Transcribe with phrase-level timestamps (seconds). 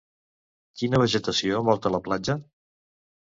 [0.81, 2.37] Quina vegetació envolta la platja?